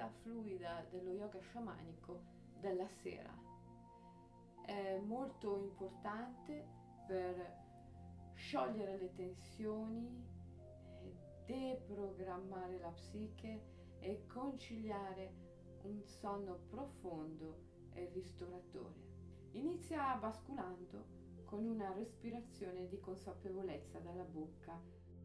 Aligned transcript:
danza 0.00 0.08
fluida 0.22 0.86
dello 0.90 1.12
yoga 1.12 1.38
sciamanico 1.40 2.22
della 2.58 2.88
sera. 2.88 3.30
È 4.64 4.98
molto 4.98 5.58
importante 5.58 6.66
per 7.06 7.58
sciogliere 8.34 8.96
le 8.96 9.12
tensioni, 9.12 10.24
deprogrammare 11.44 12.78
la 12.78 12.90
psiche 12.92 13.62
e 13.98 14.24
conciliare 14.26 15.34
un 15.82 16.02
sonno 16.04 16.60
profondo 16.70 17.58
e 17.92 18.08
ristoratore. 18.14 19.08
Inizia 19.52 20.14
basculando 20.14 21.18
con 21.44 21.66
una 21.66 21.92
respirazione 21.92 22.88
di 22.88 22.98
consapevolezza 23.00 23.98
dalla 23.98 24.24
bocca. 24.24 24.80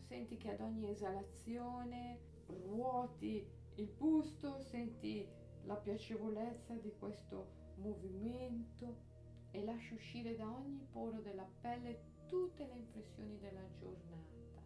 Senti 0.08 0.36
che 0.38 0.52
ad 0.52 0.60
ogni 0.60 0.90
esalazione 0.90 2.20
ruoti 2.48 3.64
il 3.76 3.88
busto, 3.88 4.60
senti 4.60 5.28
la 5.64 5.76
piacevolezza 5.76 6.76
di 6.76 6.94
questo 6.98 7.74
movimento 7.76 9.14
e 9.52 9.64
lasci 9.64 9.94
uscire 9.94 10.36
da 10.36 10.50
ogni 10.50 10.86
poro 10.92 11.20
della 11.20 11.48
pelle 11.62 12.14
tutte 12.28 12.66
le 12.66 12.76
impressioni 12.76 13.38
della 13.40 13.68
giornata. 13.74 14.64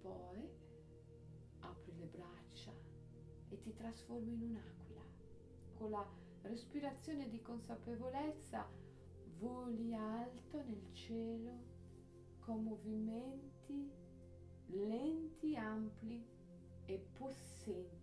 Poi 0.00 0.48
apri 1.60 1.96
le 1.98 2.06
braccia 2.06 2.72
e 3.48 3.60
ti 3.60 3.72
trasformi 3.74 4.32
in 4.32 4.42
un'aquila. 4.42 5.02
Con 5.74 5.90
la 5.90 6.06
respirazione 6.42 7.28
di 7.28 7.40
consapevolezza 7.42 8.68
voli 9.38 9.94
alto 9.94 10.62
nel 10.62 10.92
cielo 10.92 11.74
con 12.40 12.62
movimenti 12.62 13.90
lenti, 14.68 15.56
ampli 15.56 16.24
e 16.86 16.98
possenti 17.18 17.95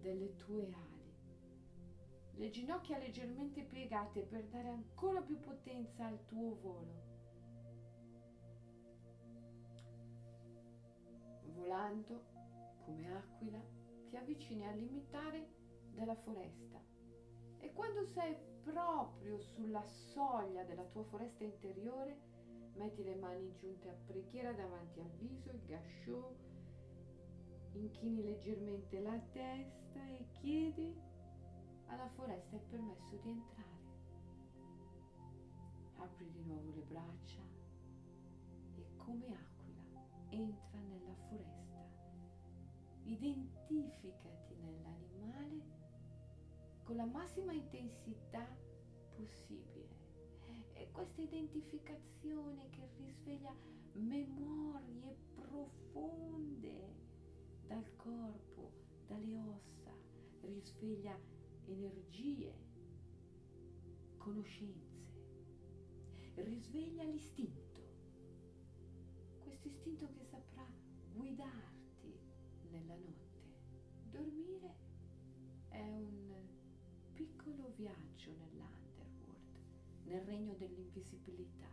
delle 0.00 0.34
tue 0.36 0.64
ali. 0.64 1.12
Le 2.34 2.50
ginocchia 2.50 2.98
leggermente 2.98 3.62
piegate 3.62 4.22
per 4.22 4.44
dare 4.46 4.68
ancora 4.68 5.20
più 5.20 5.38
potenza 5.40 6.06
al 6.06 6.24
tuo 6.26 6.54
volo. 6.60 7.06
Volando 11.54 12.24
come 12.84 13.12
aquila 13.16 13.60
ti 14.08 14.16
avvicini 14.16 14.66
al 14.66 14.78
limitare 14.78 15.48
della 15.92 16.14
foresta 16.14 16.80
e 17.58 17.72
quando 17.72 18.04
sei 18.06 18.36
proprio 18.62 19.38
sulla 19.40 19.82
soglia 19.84 20.62
della 20.62 20.84
tua 20.84 21.02
foresta 21.04 21.42
interiore 21.42 22.16
metti 22.78 23.02
le 23.02 23.16
mani 23.16 23.52
giunte 23.56 23.88
a 23.88 23.96
preghiera 24.06 24.52
davanti 24.52 25.00
al 25.00 25.10
viso, 25.18 25.50
il 25.50 25.62
gasciò, 25.64 26.32
inchini 27.78 28.22
leggermente 28.22 29.00
la 29.00 29.18
testa 29.32 30.04
e 30.06 30.26
chiedi 30.32 30.94
alla 31.86 32.08
foresta 32.08 32.56
il 32.56 32.62
permesso 32.62 33.16
di 33.22 33.30
entrare. 33.30 33.66
Apri 35.96 36.30
di 36.30 36.42
nuovo 36.44 36.70
le 36.74 36.82
braccia 36.82 37.40
e 38.74 38.86
come 38.96 39.26
aquila 39.26 40.04
entra 40.30 40.80
nella 40.80 41.14
foresta 41.28 41.86
identificati 43.04 44.54
nell'animale 44.56 45.76
con 46.84 46.96
la 46.96 47.06
massima 47.06 47.52
intensità 47.52 48.46
possibile. 49.14 49.96
E 50.74 50.90
questa 50.92 51.20
identificazione 51.20 52.68
che 52.70 52.88
risveglia 52.96 53.52
memorie 53.94 55.16
profonde 55.34 56.97
dal 57.68 57.84
corpo, 57.96 58.72
dalle 59.06 59.38
ossa, 59.40 59.92
risveglia 60.40 61.16
energie, 61.66 62.52
conoscenze, 64.16 64.96
risveglia 66.36 67.04
l'istinto, 67.04 67.82
questo 69.40 69.68
istinto 69.68 70.08
che 70.14 70.24
saprà 70.24 70.66
guidarti 71.12 72.18
nella 72.70 72.96
notte. 72.96 73.26
Dormire 74.10 74.74
è 75.68 75.82
un 75.82 76.32
piccolo 77.12 77.72
viaggio 77.76 78.30
nell'underworld, 78.30 80.04
nel 80.04 80.22
regno 80.22 80.54
dell'invisibilità. 80.54 81.68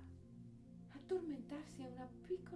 Addormentarsi 0.89 1.83
è 1.83 1.85
una 1.85 2.09
piccola 2.25 2.54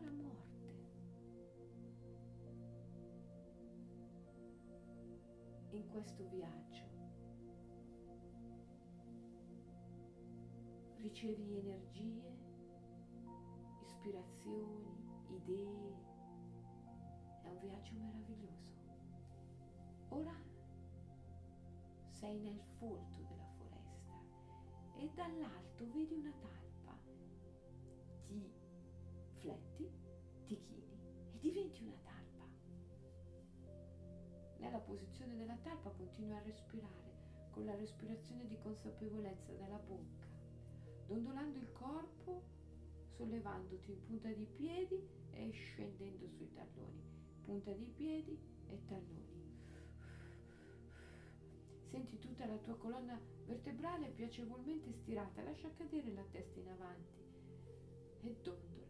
In 5.71 5.87
questo 5.87 6.27
viaggio 6.29 6.83
ricevi 10.97 11.57
energie, 11.57 12.37
ispirazioni, 13.81 14.83
idee, 15.29 15.93
è 17.43 17.49
un 17.49 17.59
viaggio 17.61 17.93
meraviglioso. 17.93 18.73
Ora 20.09 20.35
sei 22.09 22.39
nel 22.39 22.59
folto 22.77 23.21
della 23.27 23.47
foresta 23.57 24.19
e 24.97 25.11
dall'alto 25.13 25.87
vedi 25.91 26.15
una 26.15 26.31
talpa. 26.31 26.58
Posizione 34.89 35.37
della 35.37 35.57
talpa 35.61 35.91
continui 35.91 36.33
a 36.33 36.41
respirare 36.41 37.13
con 37.51 37.63
la 37.63 37.75
respirazione 37.75 38.47
di 38.47 38.57
consapevolezza 38.57 39.53
dalla 39.53 39.77
bocca, 39.77 40.25
dondolando 41.05 41.59
il 41.59 41.71
corpo, 41.73 42.41
sollevandoti 43.15 43.91
in 43.91 44.03
punta 44.05 44.29
di 44.29 44.47
piedi 44.55 45.07
e 45.29 45.51
scendendo 45.51 46.27
sui 46.27 46.51
talloni 46.53 47.17
punta 47.43 47.71
di 47.71 47.85
piedi 47.85 48.37
e 48.67 48.79
talloni. 48.85 49.27
Senti 51.89 52.17
tutta 52.19 52.45
la 52.45 52.57
tua 52.57 52.75
colonna 52.75 53.19
vertebrale 53.45 54.09
piacevolmente 54.09 54.91
stirata, 54.91 55.43
lascia 55.43 55.71
cadere 55.73 56.11
la 56.13 56.25
testa 56.31 56.59
in 56.59 56.69
avanti 56.69 57.21
e 58.21 58.35
dondola. 58.41 58.87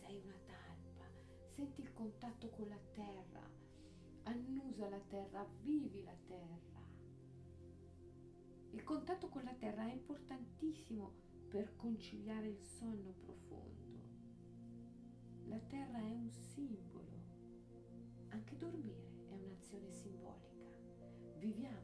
Sei 0.00 0.20
una 0.22 0.38
talpa, 0.46 1.06
senti 1.54 1.80
il 1.80 1.92
contatto 1.92 2.48
con 2.50 2.68
la 2.68 2.80
terra, 2.92 3.63
annusa 4.24 4.88
la 4.88 5.00
terra, 5.00 5.46
vivi 5.62 6.02
la 6.02 6.16
terra. 6.26 6.82
Il 8.70 8.82
contatto 8.82 9.28
con 9.28 9.44
la 9.44 9.54
terra 9.54 9.86
è 9.86 9.92
importantissimo 9.92 11.12
per 11.48 11.76
conciliare 11.76 12.48
il 12.48 12.60
sonno 12.60 13.12
profondo. 13.12 14.02
La 15.44 15.58
terra 15.60 15.98
è 15.98 16.10
un 16.10 16.30
simbolo. 16.30 17.22
Anche 18.28 18.56
dormire 18.56 19.26
è 19.28 19.34
un'azione 19.34 19.92
simbolica. 19.92 20.66
Viviamo 21.38 21.83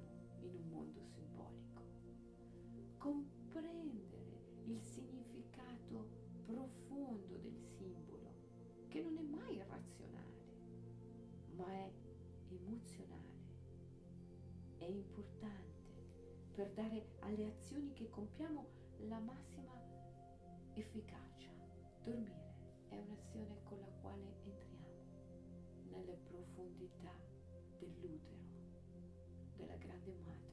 importante 14.91 15.71
per 16.55 16.71
dare 16.73 17.17
alle 17.21 17.47
azioni 17.47 17.93
che 17.93 18.09
compiamo 18.11 18.67
la 19.09 19.19
massima 19.19 19.73
efficacia. 20.75 21.51
Dormire 22.03 22.55
è 22.89 22.97
un'azione 22.97 23.63
con 23.65 23.79
la 23.79 23.91
quale 24.01 24.23
entriamo 24.45 24.87
nelle 25.91 26.17
profondità 26.29 27.13
dell'utero 27.79 28.39
della 29.57 29.77
grande 29.77 30.15
madre. 30.25 30.49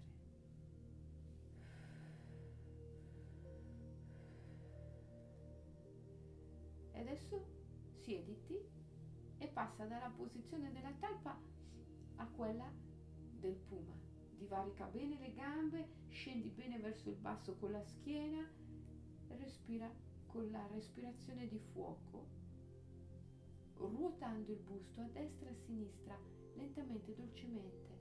E 6.91 6.99
adesso 6.99 7.45
siediti 8.01 8.59
e 9.39 9.47
passa 9.47 9.85
dalla 9.85 10.09
posizione 10.09 10.71
della 10.71 10.93
talpa 10.99 11.39
a 12.15 12.27
quella 12.27 12.71
del 13.39 13.55
puma. 13.55 14.06
Divarica 14.37 14.85
bene 14.85 15.17
le 15.19 15.33
gambe, 15.33 15.87
scendi 16.09 16.49
bene 16.49 16.79
verso 16.79 17.09
il 17.09 17.15
basso 17.15 17.55
con 17.55 17.71
la 17.71 17.83
schiena, 17.83 18.47
respira 19.29 19.91
con 20.27 20.49
la 20.51 20.65
respirazione 20.67 21.47
di 21.47 21.59
fuoco, 21.73 22.27
ruotando 23.75 24.51
il 24.51 24.59
busto 24.59 25.01
a 25.01 25.07
destra 25.07 25.49
e 25.49 25.53
a 25.53 25.55
sinistra, 25.55 26.19
lentamente, 26.55 27.15
dolcemente. 27.15 27.95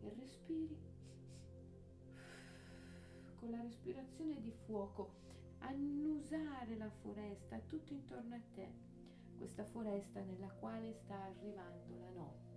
E 0.00 0.14
respiri 0.14 0.76
con 3.36 3.50
la 3.50 3.62
respirazione 3.62 4.40
di 4.40 4.52
fuoco, 4.66 5.14
annusare 5.60 6.76
la 6.76 6.90
foresta 6.90 7.58
tutto 7.60 7.92
intorno 7.92 8.34
a 8.34 8.40
te, 8.54 8.68
questa 9.36 9.64
foresta 9.64 10.20
nella 10.20 10.50
quale 10.50 10.92
sta 10.92 11.16
arrivando 11.24 11.98
la 11.98 12.10
notte. 12.10 12.47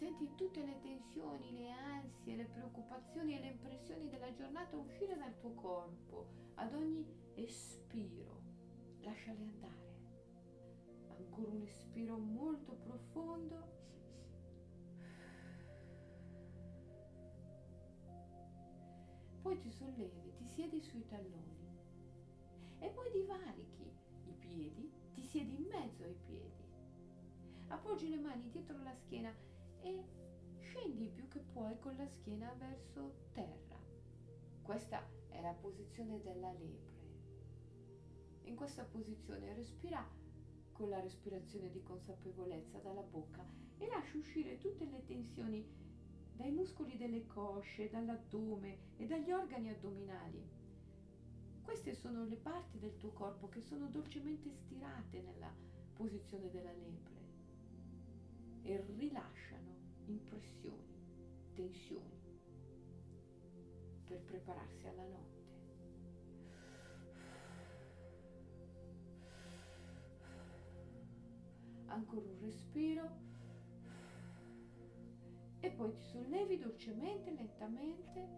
Senti 0.00 0.34
tutte 0.34 0.64
le 0.64 0.80
tensioni, 0.80 1.52
le 1.52 1.70
ansie, 1.72 2.34
le 2.34 2.46
preoccupazioni 2.46 3.36
e 3.36 3.40
le 3.40 3.48
impressioni 3.48 4.08
della 4.08 4.32
giornata 4.32 4.78
uscire 4.78 5.14
dal 5.14 5.36
tuo 5.36 5.52
corpo 5.52 6.26
ad 6.54 6.72
ogni 6.72 7.04
espiro. 7.34 8.40
Lasciale 9.00 9.42
andare. 9.42 9.98
Ancora 11.18 11.50
un 11.50 11.60
espiro 11.60 12.16
molto 12.16 12.76
profondo. 12.76 13.68
Poi 19.42 19.58
ti 19.58 19.70
sollevi, 19.70 20.32
ti 20.38 20.46
siedi 20.46 20.80
sui 20.80 21.04
talloni 21.04 21.68
e 22.78 22.88
poi 22.88 23.10
divarichi 23.10 23.92
i 24.24 24.32
piedi, 24.32 24.90
ti 25.12 25.22
siedi 25.26 25.56
in 25.56 25.66
mezzo 25.70 26.04
ai 26.04 26.16
piedi. 26.24 26.68
Appoggi 27.68 28.08
le 28.08 28.16
mani 28.16 28.48
dietro 28.48 28.82
la 28.82 28.94
schiena 28.94 29.48
e 29.82 30.04
scendi 30.60 31.08
più 31.08 31.28
che 31.28 31.40
puoi 31.40 31.78
con 31.78 31.96
la 31.96 32.06
schiena 32.06 32.52
verso 32.58 33.14
terra. 33.32 33.78
Questa 34.62 35.04
è 35.28 35.40
la 35.40 35.52
posizione 35.52 36.20
della 36.22 36.52
lepre. 36.52 36.98
In 38.44 38.54
questa 38.54 38.84
posizione 38.84 39.54
respira 39.54 40.06
con 40.72 40.88
la 40.88 41.00
respirazione 41.00 41.70
di 41.70 41.82
consapevolezza 41.82 42.78
dalla 42.78 43.02
bocca 43.02 43.44
e 43.78 43.86
lascia 43.86 44.16
uscire 44.16 44.58
tutte 44.58 44.84
le 44.84 45.04
tensioni 45.04 45.64
dai 46.32 46.50
muscoli 46.52 46.96
delle 46.96 47.26
cosce, 47.26 47.90
dall'addome 47.90 48.78
e 48.96 49.06
dagli 49.06 49.30
organi 49.30 49.68
addominali. 49.68 50.42
Queste 51.62 51.94
sono 51.94 52.24
le 52.24 52.36
parti 52.36 52.78
del 52.78 52.96
tuo 52.96 53.10
corpo 53.10 53.48
che 53.48 53.60
sono 53.60 53.88
dolcemente 53.88 54.50
stirate 54.50 55.20
nella 55.20 55.52
posizione 55.92 56.50
della 56.50 56.72
lepre 56.72 57.18
e 58.62 58.84
rilasciano 58.96 59.69
impressioni, 60.10 61.52
tensioni 61.54 62.20
per 64.04 64.22
prepararsi 64.24 64.86
alla 64.86 65.06
notte. 65.06 65.38
Ancora 71.86 72.26
un 72.26 72.38
respiro 72.40 73.28
e 75.60 75.70
poi 75.70 75.92
ti 75.92 76.02
sollevi 76.02 76.58
dolcemente, 76.58 77.30
lentamente 77.32 78.28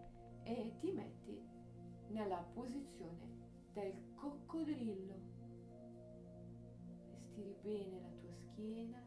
e 0.43 0.75
ti 0.79 0.91
metti 0.91 1.41
nella 2.09 2.45
posizione 2.53 3.41
del 3.73 4.13
coccodrillo. 4.15 5.31
Stiri 7.15 7.55
bene 7.61 8.01
la 8.01 8.09
tua 8.19 8.33
schiena 8.33 9.01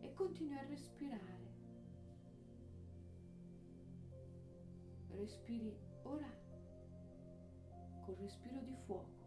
e 0.00 0.12
continui 0.12 0.56
a 0.56 0.66
respirare. 0.66 1.33
Respiri 5.24 5.74
ora 6.02 6.30
col 8.04 8.14
respiro 8.16 8.60
di 8.60 8.76
fuoco. 8.84 9.24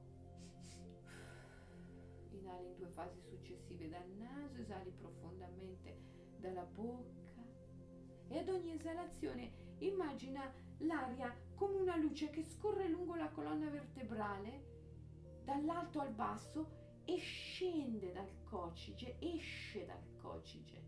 Inali 2.33 2.67
in 2.67 2.75
due 2.75 2.89
fasi 2.89 3.19
successive 3.19 3.89
dal 3.89 4.07
naso, 4.09 4.61
esali 4.61 4.91
profondamente 4.91 5.97
dalla 6.37 6.65
bocca 6.65 7.41
e 8.27 8.37
ad 8.37 8.47
ogni 8.47 8.73
esalazione 8.73 9.51
immagina 9.79 10.53
l'aria 10.81 11.35
come 11.55 11.77
una 11.77 11.95
luce 11.95 12.29
che 12.29 12.43
scorre 12.43 12.87
lungo 12.87 13.15
la 13.15 13.29
colonna 13.29 13.67
vertebrale 13.67 15.41
dall'alto 15.45 15.99
al 15.99 16.13
basso 16.13 17.01
e 17.05 17.17
scende 17.17 18.11
dal 18.11 18.43
cocige, 18.43 19.17
esce 19.17 19.87
dal 19.87 20.15
cocige. 20.17 20.79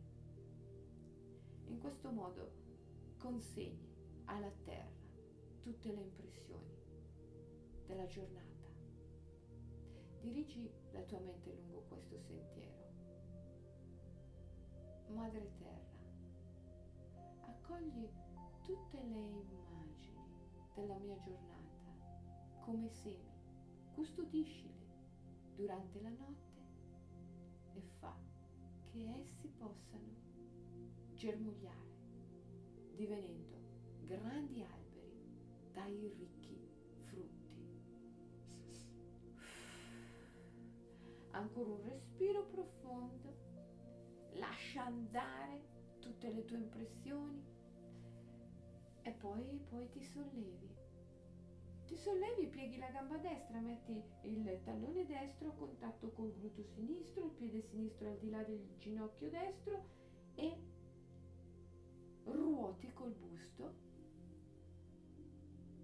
In 1.66 1.80
questo 1.80 2.12
modo 2.12 2.52
consegni 3.18 3.90
alla 4.26 4.52
terra 4.64 4.99
tutte 5.60 5.92
le 5.92 6.02
impressioni 6.02 6.78
della 7.86 8.08
giornata. 8.08 8.48
Dirigi 10.22 10.72
la 10.92 11.02
tua 11.04 11.20
mente 11.20 11.54
lungo 11.54 11.86
questo 11.88 12.20
sentiero. 12.20 12.88
Madre 15.08 15.52
Terra, 15.58 15.88
accogli 17.48 18.08
tutte 18.64 19.02
le 19.02 19.20
immagini 19.20 20.28
della 20.76 20.98
mia 20.98 21.18
giornata 21.20 21.60
come 22.60 22.90
semi, 22.90 23.32
custodiscili 23.96 24.88
durante 25.56 26.00
la 26.02 26.10
notte 26.10 26.62
e 27.74 27.82
fa 27.98 28.16
che 28.92 29.22
essi 29.22 29.48
possano 29.58 30.14
germogliare, 31.16 31.98
divenendo 32.96 33.58
grandi 34.06 34.62
alberi 34.62 34.89
dai 35.80 36.14
ricchi 36.18 36.60
frutti. 37.06 37.72
Ancora 41.32 41.70
un 41.70 41.84
respiro 41.84 42.46
profondo, 42.48 43.38
lascia 44.34 44.86
andare 44.86 45.68
tutte 46.00 46.32
le 46.34 46.44
tue 46.44 46.58
impressioni. 46.58 47.58
E 49.04 49.12
poi, 49.12 49.62
poi 49.70 49.90
ti 49.90 50.04
sollevi. 50.04 50.76
Ti 51.86 51.96
sollevi, 51.96 52.48
pieghi 52.48 52.78
la 52.78 52.92
gamba 52.92 53.18
destra, 53.18 53.60
metti 53.62 54.04
il 54.24 54.60
tallone 54.64 55.06
destro 55.06 55.50
a 55.50 55.54
contatto 55.54 56.12
col 56.12 56.34
gluteo 56.34 56.66
sinistro, 56.66 57.26
il 57.26 57.32
piede 57.32 57.62
sinistro 57.62 58.10
al 58.10 58.18
di 58.20 58.30
là 58.30 58.44
del 58.44 58.76
ginocchio 58.78 59.30
destro 59.30 59.88
e 60.36 60.58
ruoti 62.26 62.92
col 62.94 63.14
busto, 63.14 63.89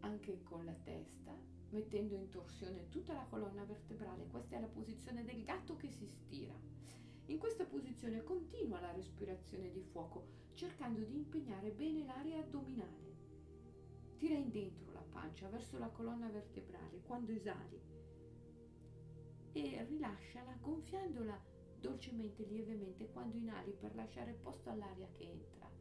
anche 0.06 0.42
con 0.44 0.66
la 0.66 0.75
testa, 0.84 1.36
mettendo 1.69 2.16
in 2.16 2.30
torsione 2.30 2.90
tutta 2.90 3.13
la 3.13 3.25
colonna 3.30 3.63
vertebrale. 3.63 4.28
Questa 4.28 4.56
è 4.56 4.60
la 4.60 4.68
posizione 4.68 5.24
del 5.24 5.44
gatto 5.44 5.75
che 5.75 5.90
si 5.90 6.07
stira. 6.07 6.54
In 7.28 7.38
questa 7.38 7.66
posizione 7.66 8.24
continua 8.24 8.80
la 8.80 8.92
respirazione 8.92 9.72
di 9.72 9.81
fuoco, 9.81 10.25
cercando 10.54 11.02
di 11.02 11.16
impegnare 11.16 11.72
bene 11.72 12.06
l'area 12.06 12.39
addominale. 12.39 13.13
Tira 14.18 14.36
in 14.36 14.51
dentro 14.51 14.96
pancia 15.15 15.48
verso 15.48 15.77
la 15.77 15.88
colonna 15.88 16.27
vertebrale 16.27 17.01
quando 17.06 17.32
esali 17.32 17.80
e 19.53 19.86
rilasciala 19.88 20.58
gonfiandola 20.60 21.41
dolcemente, 21.80 22.44
lievemente 22.44 23.10
quando 23.12 23.38
inali 23.38 23.72
per 23.72 23.96
lasciare 23.96 24.34
posto 24.34 24.70
all'aria 24.70 25.08
che 25.13 25.24
entra. 25.24 25.72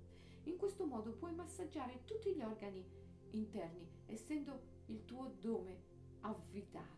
In 0.44 0.56
questo 0.56 0.86
modo 0.86 1.12
puoi 1.12 1.34
massaggiare 1.34 2.04
tutti 2.04 2.32
gli 2.32 2.42
organi 2.42 2.86
interni, 3.36 3.88
essendo 4.06 4.82
il 4.86 5.04
tuo 5.04 5.24
addome 5.24 5.82
avvitato. 6.20 6.92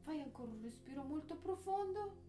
Fai 0.00 0.20
ancora 0.20 0.52
un 0.52 0.62
respiro 0.62 1.02
molto 1.02 1.36
profondo 1.36 2.24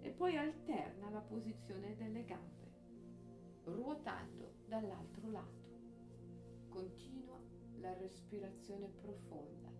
e 0.00 0.10
poi 0.10 0.36
alterna 0.36 1.10
la 1.10 1.20
posizione 1.20 1.96
delle 1.96 2.24
gambe, 2.24 2.72
ruotando 3.64 4.56
dall'altro 4.66 5.30
lato. 5.30 5.66
Continua 6.68 7.40
la 7.80 7.94
respirazione 7.94 8.88
profonda. 8.88 9.70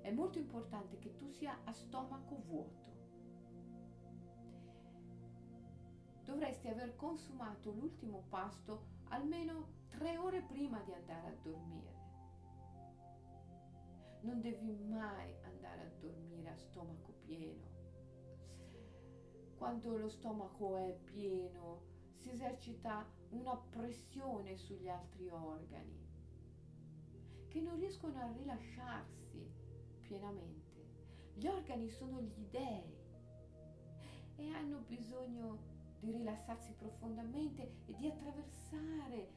È 0.00 0.10
molto 0.12 0.38
importante 0.38 0.98
che 0.98 1.16
tu 1.16 1.28
sia 1.28 1.60
a 1.64 1.72
stomaco 1.72 2.40
vuoto. 2.46 2.95
Dovresti 6.26 6.68
aver 6.68 6.94
consumato 6.96 7.70
l'ultimo 7.70 8.24
pasto 8.28 8.84
almeno 9.08 9.84
tre 9.88 10.18
ore 10.18 10.42
prima 10.42 10.82
di 10.82 10.92
andare 10.92 11.28
a 11.28 11.36
dormire. 11.42 11.94
Non 14.20 14.42
devi 14.42 14.74
mai 14.74 15.34
andare 15.44 15.80
a 15.80 16.00
dormire 16.00 16.50
a 16.50 16.56
stomaco 16.56 17.12
pieno 17.24 17.76
quando 19.56 19.96
lo 19.96 20.08
stomaco 20.08 20.76
è 20.76 20.94
pieno, 21.04 21.82
si 22.18 22.30
esercita 22.30 23.04
una 23.30 23.56
pressione 23.56 24.56
sugli 24.56 24.88
altri 24.88 25.28
organi 25.28 26.04
che 27.48 27.60
non 27.60 27.76
riescono 27.76 28.18
a 28.18 28.30
rilasciarsi 28.32 29.50
pienamente. 30.02 30.64
Gli 31.34 31.46
organi 31.46 31.88
sono 31.88 32.20
gli 32.20 32.46
dei 32.50 32.94
e 34.36 34.50
hanno 34.50 34.80
bisogno 34.86 35.74
di 36.00 36.10
rilassarsi 36.12 36.72
profondamente 36.78 37.62
e 37.86 37.94
di 37.96 38.06
attraversare 38.06 39.28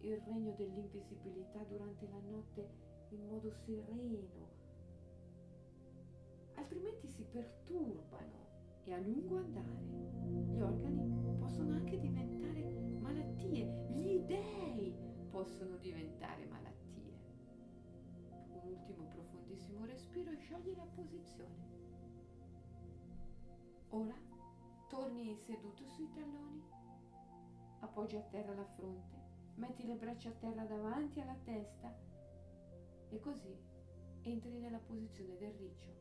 il 0.00 0.18
regno 0.18 0.52
dell'invisibilità 0.52 1.62
durante 1.64 2.08
la 2.08 2.20
notte 2.20 2.68
in 3.10 3.26
modo 3.26 3.50
sereno, 3.50 4.48
altrimenti 6.54 7.08
si 7.08 7.24
perturbano 7.24 8.48
e 8.84 8.92
a 8.92 8.98
lungo 8.98 9.36
andare 9.36 9.90
gli 10.46 10.60
organi 10.60 11.38
possono 11.38 11.72
anche 11.72 11.98
diventare 11.98 12.62
malattie, 13.00 13.64
gli 13.90 14.20
dei 14.20 14.94
possono 15.30 15.76
diventare 15.76 16.46
malattie. 16.46 17.18
Un 18.52 18.70
ultimo 18.70 19.04
profondissimo 19.04 19.84
respiro 19.84 20.30
e 20.30 20.36
Sciogli 20.36 20.74
la 20.76 20.86
posizione. 20.94 21.68
Ora 23.90 24.29
torni 24.90 25.36
seduto 25.46 25.86
sui 25.86 26.10
talloni, 26.10 26.60
appoggi 27.78 28.16
a 28.16 28.22
terra 28.22 28.52
la 28.54 28.64
fronte, 28.64 29.16
metti 29.54 29.86
le 29.86 29.94
braccia 29.94 30.30
a 30.30 30.32
terra 30.32 30.64
davanti 30.64 31.20
alla 31.20 31.38
testa 31.44 31.96
e 33.08 33.20
così 33.20 33.56
entri 34.22 34.58
nella 34.58 34.80
posizione 34.80 35.38
del 35.38 35.52
riccio. 35.52 35.94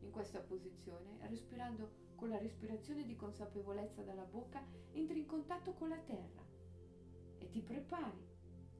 In 0.00 0.10
questa 0.10 0.40
posizione, 0.40 1.26
respirando 1.26 2.10
con 2.16 2.28
la 2.28 2.36
respirazione 2.36 3.06
di 3.06 3.16
consapevolezza 3.16 4.02
dalla 4.02 4.26
bocca, 4.26 4.62
entri 4.92 5.20
in 5.20 5.26
contatto 5.26 5.72
con 5.72 5.88
la 5.88 6.00
terra 6.00 6.44
e 7.38 7.48
ti 7.48 7.62
prepari 7.62 8.28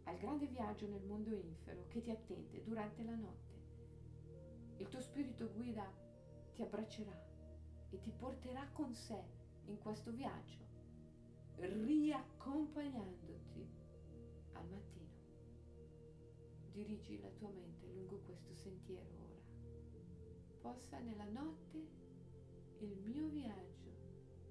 al 0.04 0.18
grande 0.18 0.46
viaggio 0.46 0.86
nel 0.88 1.04
mondo 1.04 1.32
infero 1.32 1.86
che 1.88 2.02
ti 2.02 2.10
attende 2.10 2.62
durante 2.62 3.02
la 3.02 3.14
notte. 3.14 3.60
Il 4.76 4.88
tuo 4.88 5.00
spirito 5.00 5.50
guida 5.52 5.90
ti 6.52 6.60
abbraccerà 6.60 7.31
e 7.92 8.00
ti 8.00 8.10
porterà 8.10 8.66
con 8.72 8.92
sé 8.94 9.22
in 9.66 9.78
questo 9.78 10.10
viaggio, 10.10 10.58
riaccompagnandoti 11.56 13.68
al 14.54 14.66
mattino. 14.68 15.10
Dirigi 16.72 17.20
la 17.20 17.28
tua 17.28 17.50
mente 17.50 17.86
lungo 17.92 18.18
questo 18.24 18.54
sentiero 18.54 19.10
ora. 19.20 19.42
Possa 20.62 20.98
nella 21.00 21.26
notte 21.26 21.86
il 22.78 22.96
mio 23.04 23.28
viaggio 23.28 23.92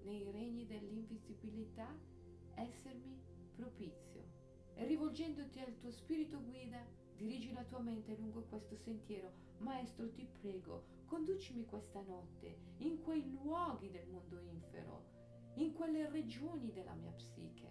nei 0.03 0.29
regni 0.31 0.67
dell'invisibilità 0.67 1.91
essermi 2.55 3.19
propizio. 3.55 4.21
Rivolgendoti 4.75 5.60
al 5.60 5.75
tuo 5.77 5.91
spirito 5.91 6.41
guida, 6.43 6.86
dirigi 7.22 7.54
la 7.54 7.63
tua 7.63 7.80
mente 7.80 8.16
lungo 8.16 8.42
questo 8.50 8.75
sentiero. 8.75 9.32
Maestro, 9.60 10.12
ti 10.12 10.25
prego, 10.25 11.00
Conducimi 11.06 11.66
questa 11.66 12.01
notte 12.01 12.58
in 12.78 13.01
quei 13.01 13.30
luoghi 13.30 13.92
del 13.92 14.08
mondo 14.08 14.40
infero, 14.40 15.04
in 15.56 15.74
quelle 15.74 16.10
regioni 16.10 16.72
della 16.72 16.94
mia 16.94 17.12
psiche, 17.12 17.70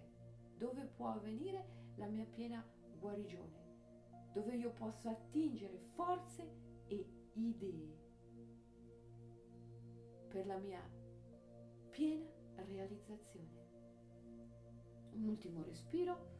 dove 0.55 0.85
può 0.85 1.09
avvenire 1.09 1.89
la 1.95 2.05
mia 2.05 2.25
piena 2.25 2.63
guarigione, 2.99 4.29
dove 4.31 4.55
io 4.55 4.71
posso 4.73 5.09
attingere 5.09 5.79
forze 5.95 6.47
e 6.85 7.03
idee 7.33 7.97
per 10.29 10.45
la 10.45 10.59
mia 10.59 10.87
piena 11.89 12.29
realizzazione. 12.57 13.69
Un 15.13 15.27
ultimo 15.27 15.63
respiro 15.63 16.30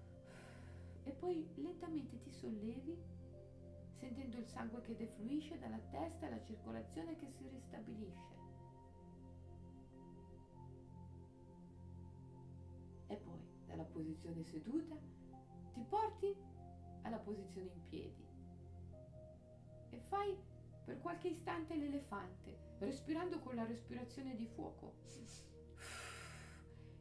e 1.03 1.11
poi 1.11 1.47
lentamente 1.55 2.19
ti 2.19 2.31
sollevi 2.31 2.97
sentendo 4.01 4.37
il 4.37 4.47
sangue 4.47 4.81
che 4.81 4.95
defluisce 4.95 5.59
dalla 5.59 5.79
testa 5.91 6.27
e 6.27 6.29
la 6.29 6.41
circolazione 6.41 7.15
che 7.17 7.29
si 7.29 7.47
ristabilisce. 7.47 8.39
E 13.07 13.15
poi, 13.17 13.39
dalla 13.65 13.83
posizione 13.83 14.43
seduta, 14.43 14.95
ti 15.73 15.83
porti 15.87 16.35
alla 17.03 17.19
posizione 17.19 17.69
in 17.73 17.87
piedi 17.89 18.25
e 19.89 19.99
fai 20.07 20.35
per 20.83 20.99
qualche 20.99 21.29
istante 21.29 21.75
l'elefante, 21.75 22.57
respirando 22.79 23.39
con 23.39 23.55
la 23.55 23.65
respirazione 23.65 24.35
di 24.35 24.47
fuoco. 24.47 24.93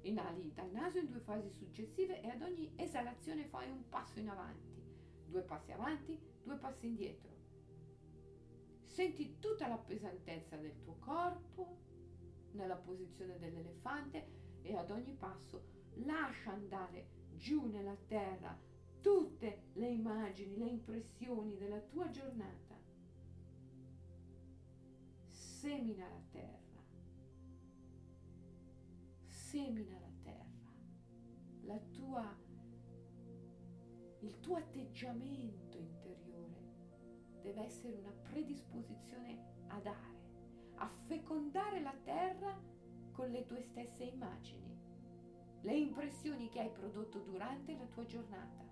Inali 0.02 0.52
dal 0.54 0.70
naso 0.70 0.98
in 0.98 1.06
due 1.06 1.20
fasi 1.20 1.50
successive 1.50 2.20
e 2.22 2.28
ad 2.28 2.42
ogni 2.42 2.72
esalazione 2.76 3.44
fai 3.44 3.70
un 3.70 3.88
passo 3.88 4.18
in 4.18 4.28
avanti, 4.28 4.82
due 5.26 5.42
passi 5.42 5.72
avanti, 5.72 6.18
due 6.42 6.56
passi 6.56 6.86
indietro. 6.86 7.30
Senti 8.84 9.38
tutta 9.38 9.68
la 9.68 9.78
pesantezza 9.78 10.56
del 10.56 10.80
tuo 10.82 10.96
corpo 10.98 11.76
nella 12.52 12.76
posizione 12.76 13.38
dell'elefante 13.38 14.26
e 14.62 14.76
ad 14.76 14.90
ogni 14.90 15.14
passo 15.14 15.62
lascia 16.04 16.52
andare 16.52 17.08
giù 17.36 17.66
nella 17.66 17.96
terra 18.06 18.58
tutte 19.00 19.62
le 19.74 19.88
immagini, 19.88 20.56
le 20.56 20.66
impressioni 20.66 21.56
della 21.56 21.80
tua 21.80 22.10
giornata. 22.10 22.78
Semina 25.28 26.08
la 26.08 26.22
terra. 26.30 26.59
Semina 29.50 29.98
la 29.98 30.12
terra. 30.22 30.46
La 31.62 31.76
tua, 31.90 32.38
il 34.20 34.38
tuo 34.38 34.54
atteggiamento 34.54 35.76
interiore 35.76 37.40
deve 37.42 37.64
essere 37.64 37.96
una 37.96 38.12
predisposizione 38.12 39.64
a 39.66 39.80
dare, 39.80 40.74
a 40.76 40.88
fecondare 41.08 41.80
la 41.80 41.96
terra 42.04 42.62
con 43.10 43.28
le 43.30 43.44
tue 43.44 43.60
stesse 43.62 44.04
immagini, 44.04 44.78
le 45.62 45.76
impressioni 45.76 46.48
che 46.48 46.60
hai 46.60 46.70
prodotto 46.70 47.18
durante 47.18 47.76
la 47.76 47.86
tua 47.86 48.04
giornata. 48.04 48.64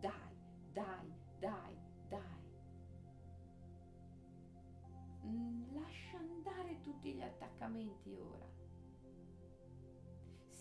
Dai, 0.00 0.36
dai, 0.72 1.14
dai, 1.38 1.78
dai. 2.08 2.50
Mm, 5.24 5.72
lascia 5.72 6.18
andare 6.18 6.80
tutti 6.80 7.14
gli 7.14 7.22
attaccamenti 7.22 8.16
ora. 8.16 8.51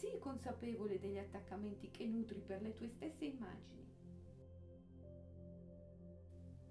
Sii 0.02 0.18
consapevole 0.18 0.98
degli 0.98 1.20
attaccamenti 1.20 1.92
che 1.92 2.08
nutri 2.08 2.40
per 2.40 2.60
le 2.64 2.74
tue 2.74 2.88
stesse 2.88 3.26
immagini 3.26 3.88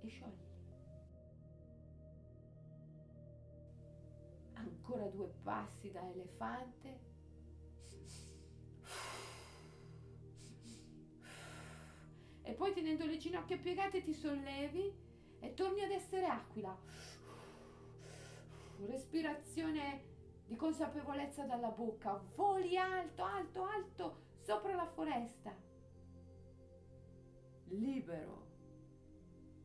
e 0.01 0.09
scioglili. 0.09 0.49
Ancora 4.55 5.07
due 5.07 5.33
passi 5.45 5.93
da 5.93 6.11
elefante. 6.11 7.01
E 12.43 12.53
poi 12.55 12.73
tenendo 12.73 13.07
le 13.07 13.17
ginocchia 13.17 13.59
piegate 13.59 14.03
ti 14.03 14.13
sollevi 14.13 14.93
e 15.39 15.55
torni 15.55 15.85
ad 15.85 15.93
essere 15.93 16.27
aquila. 16.27 16.77
Respirazione 18.87 20.10
di 20.51 20.57
consapevolezza 20.57 21.45
dalla 21.45 21.71
bocca. 21.71 22.21
Voli 22.35 22.77
alto, 22.77 23.23
alto, 23.23 23.63
alto 23.63 24.17
sopra 24.41 24.75
la 24.75 24.85
foresta. 24.85 25.57
Libero 27.67 28.49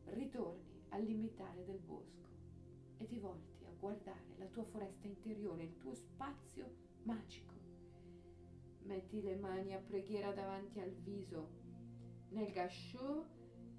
ritorni 0.04 0.84
al 0.90 1.02
limitare 1.02 1.64
del 1.64 1.80
bosco 1.80 2.28
e 2.98 3.06
ti 3.06 3.18
volti 3.18 3.64
a 3.64 3.72
guardare 3.76 4.36
la 4.38 4.46
tua 4.46 4.62
foresta 4.62 5.08
interiore, 5.08 5.64
il 5.64 5.76
tuo 5.76 5.92
spazio 5.92 6.72
magico. 7.02 7.54
Metti 8.82 9.20
le 9.22 9.34
mani 9.34 9.74
a 9.74 9.80
preghiera 9.80 10.32
davanti 10.32 10.78
al 10.78 10.92
viso. 10.92 11.48
Nel 12.28 12.52
gasciò 12.52 13.24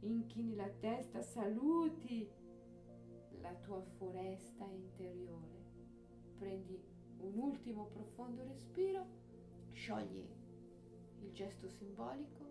inchini 0.02 0.56
la 0.56 0.68
testa, 0.68 1.22
saluti 1.22 2.30
la 3.40 3.54
tua 3.54 3.82
foresta 3.96 4.66
interiore. 4.66 5.56
Prendi 6.38 6.96
un 7.20 7.38
ultimo 7.38 7.88
profondo 7.88 8.44
respiro, 8.44 9.06
sciogli 9.72 10.28
il 11.20 11.32
gesto 11.34 11.70
simbolico, 11.70 12.46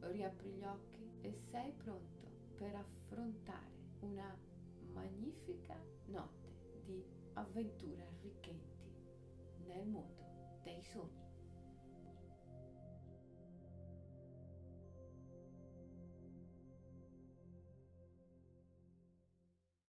riapri 0.00 0.50
gli 0.50 0.64
occhi 0.64 1.10
e 1.20 1.34
sei 1.50 1.72
pronto 1.72 2.30
per 2.56 2.74
affrontare 2.74 3.70
una 4.00 4.36
magnifica 4.92 5.76
notte 6.06 6.80
di 6.84 7.04
avventure 7.34 8.06
arricchenti 8.06 8.92
nel 9.66 9.86
mondo 9.86 10.60
dei 10.62 10.82
sogni. 10.82 11.21